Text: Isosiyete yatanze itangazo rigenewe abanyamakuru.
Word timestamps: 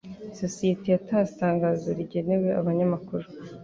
Isosiyete 0.33 0.87
yatanze 0.91 1.27
itangazo 1.33 1.87
rigenewe 1.97 2.47
abanyamakuru. 2.59 3.25